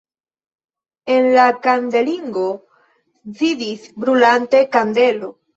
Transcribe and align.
En 1.15 1.27
la 1.35 1.43
kandelingo 1.67 2.47
sidis 3.43 3.87
brulanta 4.03 4.65
kandelo. 4.79 5.35